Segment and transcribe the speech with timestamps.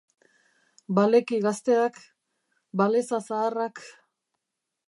[0.99, 2.01] Baleki gazteak,
[2.83, 3.87] baleza zaharrak.